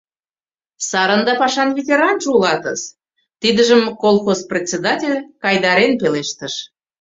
[0.89, 2.81] Сарын да пашан ветеранже улатыс...—
[3.41, 6.53] тидыжым колхоз председатель кайдарен пелештыш.